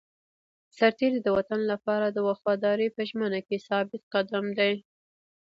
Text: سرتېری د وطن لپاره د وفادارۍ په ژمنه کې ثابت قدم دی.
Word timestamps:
سرتېری 0.77 1.19
د 1.23 1.27
وطن 1.37 1.61
لپاره 1.71 2.05
د 2.09 2.17
وفادارۍ 2.29 2.87
په 2.95 3.01
ژمنه 3.09 3.39
کې 3.47 3.63
ثابت 3.67 4.01
قدم 4.13 4.45
دی. 4.59 4.73